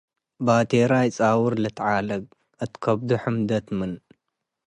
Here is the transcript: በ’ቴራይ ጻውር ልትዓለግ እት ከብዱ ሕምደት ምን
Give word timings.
በ’ቴራይ 0.45 1.07
ጻውር 1.17 1.53
ልትዓለግ 1.63 2.23
እት 2.63 2.73
ከብዱ 2.83 3.09
ሕምደት 3.23 3.65
ምን 3.77 3.93